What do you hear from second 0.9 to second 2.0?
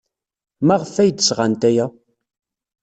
ay d-sɣant aya?